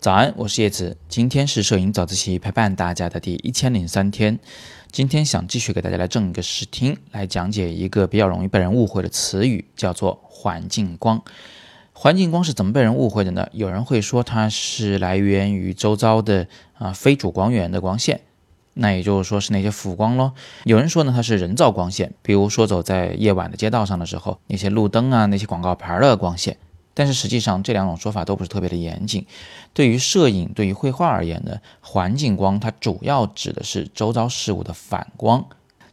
[0.00, 0.96] 早安，我是叶子。
[1.08, 4.38] 今天是摄影早自习陪伴大家的第一千零三天。
[4.92, 11.20] 今天想继续给大家来正一个视听，来讲解一个比较容易被人误会的词语，叫做环境光。
[11.92, 13.48] 环境光是怎么被人误会的呢？
[13.52, 18.20] 有人会说它是来源于周遭的啊非主光源的光线，
[18.74, 20.34] 那也就是说是那些辅光咯。
[20.64, 26.56] 有人说呢它是人造光线，比如说走在夜晚的街道上的时候，那些路灯啊、那些广告牌的光线。
[26.96, 29.26] 但是实际上，这两种说法都不是特别的严谨。
[29.72, 35.44] 对于摄影、对于绘画而言呢，环境光它主要指的是周遭事物的反光，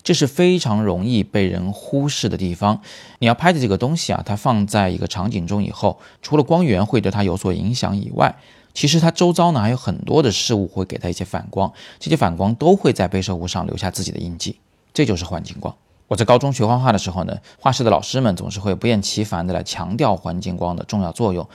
[0.03, 2.81] 这是非常容易被人忽视的地方。
[3.19, 8.35] 你要拍的这个东西啊，它放在一个场景中以后，除了光源会对它有所影响以外，
[8.73, 14.59] 其实它周遭呢还有很多的事物会给它一些反光，这些反光都会在被摄物上留下自己的印记，
[14.93, 15.75] 这就是环境光。
[16.07, 21.47] 我在高中学画画的时候呢，画室的老师们总是会不厌其烦的来强调环境光的重要作用。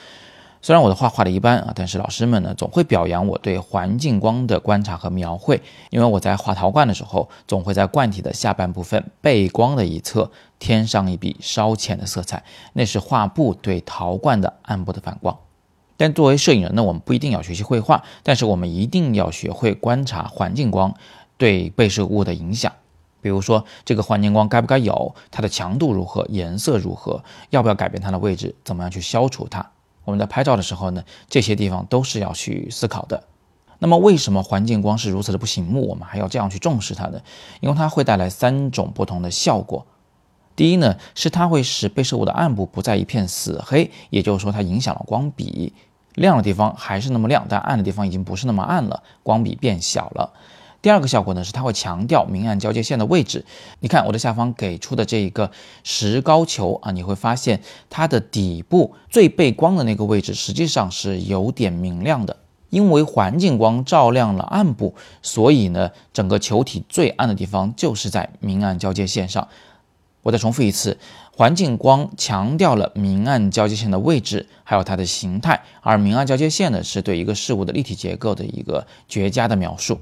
[0.66, 5.62] 虽然我的画画的一般啊，但是老师们呢总会表扬我对环境光的观察和描绘。
[5.90, 12.42] 因为我在画陶罐的时候，总会在罐体的下半部分背光的一侧添上一笔稍浅的色彩，
[12.72, 15.38] 那是画布对陶罐的暗部的反光。
[15.96, 20.92] 但作为摄影人呢，我们不一定要学习绘画，但是我们一定要学会观察环境光
[21.36, 22.72] 对被摄物的影响。
[23.20, 25.14] 比如说，这个环境光该不该有？
[25.30, 26.26] 它的强度如何？
[26.28, 27.22] 颜色如何？
[27.50, 28.56] 要不要改变它的位置？
[28.64, 29.70] 怎么样去消除它？
[30.06, 33.24] 我们在拍照的时候呢，这些地方都是要去思考的。
[33.78, 35.86] 那么，为什么环境光是如此的不醒目？
[35.86, 37.20] 我们还要这样去重视它呢？
[37.60, 39.84] 因为它会带来三种不同的效果。
[40.54, 45.74] 第一呢，是它会使被摄物的暗部不再一片死黑，也就是说，它影响了光比，
[46.14, 50.32] 亮的地方还是那么亮，但暗的地方已经不是那么暗了，光比变小了。
[50.86, 53.44] 第二个效果呢，是它会强调明暗交界线的位置。
[53.80, 55.50] 你看我的下方给出的这一个
[55.82, 62.36] 石膏球啊，你会发现它的底部最背光的那个位置实际上是有点明亮的，
[62.70, 69.48] 因为环境光照亮了暗部，所以呢，整个球体最暗的地方就是在明暗交界线上。
[70.22, 70.98] 我再重复一次，
[71.36, 79.98] 环境光强调了明暗交界线的位置，还有它的形态，而明暗交界线呢，是对一个事物的立体结构的一个绝佳的描述。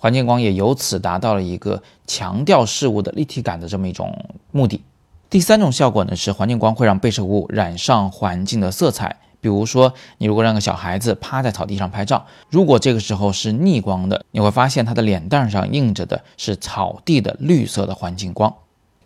[0.00, 4.82] 环境光也由此达到了一个强调事物的立体感的这么一种目的。
[5.28, 9.18] 第三种效果呢，是环境光会让被摄物染上环境的色彩。
[9.42, 18.54] 比如说，你如果让个小孩子趴在草地上拍照，如果这个时候是逆光的，你会发现他的脸蛋上映着的是草地的绿色的环境光。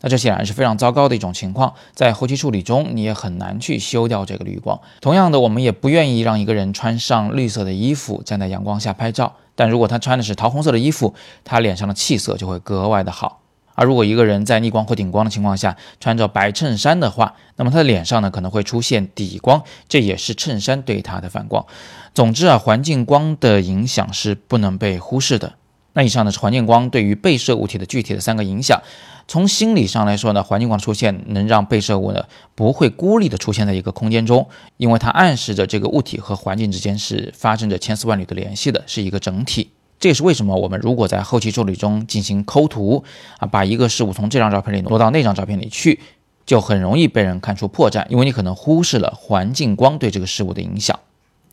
[0.00, 4.80] 那这显然是非常糟糕的一种情况，在后期处理中你也很难去修掉这个绿光。
[5.00, 9.34] 同样的，我们也不愿意让一个人穿上绿色的衣服站在阳光下拍照。
[9.54, 13.40] 但如果他穿的是桃红色的衣服，他脸上的气色就会格外的好。
[13.76, 21.66] 而如果一个人在逆光或顶光的情况下穿着白衬衫的话，那么他的脸上呢可能会出现底光，这也是衬衫对他的反光。
[22.14, 25.54] 总之啊，环境光的影响是不能被忽视的。
[25.94, 28.82] 那以上呢是环境光对于被摄物体的具体的三个影响。
[29.26, 32.24] 从心理上来说呢，环境光出现能让被摄物呢
[32.54, 34.46] 不会孤立的出现在一个空间中，
[34.76, 39.70] 因为它暗示着这个物体和环境之间是发生着千丝万缕的联系的，是一个整体。
[39.98, 43.02] 这也是为什么我们如果在后期处理中进行抠图
[43.38, 46.00] 啊，把一个事物从这张照片里挪到那张照片里去，
[46.44, 50.98] 就很容易被人看出破绽，因为你可能忽视了环境光对这个事物的影响。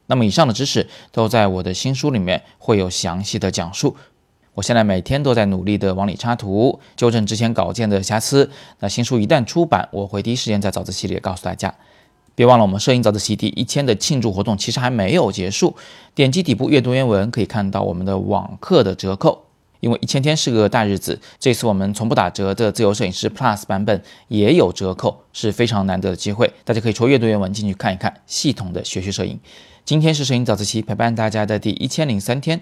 [0.08, 3.96] 那么以上的知识都在我的新书里面会有详细的讲述。
[4.54, 8.50] 我现在每天都在努力的往里插图，纠正之前稿件的瑕疵。
[8.80, 11.74] 那新书一旦出版，我会第一时间在早自习里告诉大家。
[12.36, 15.76] 别忘了，我们摄影早自习第一千的庆祝活动其实还没有结束。
[16.16, 19.46] 点击底部阅读原文可以看到我们的网课的折扣。
[19.80, 26.54] 因为一千天是个大日子，这次我们从不打折的自由摄影师 Plus 版本也有折扣，是非常难得的机会。
[26.64, 29.40] 大家可以抽阅读原文进去看一看，系统的学习摄影。
[29.84, 32.62] 今天是摄影早自习陪伴大家的第一千零三天，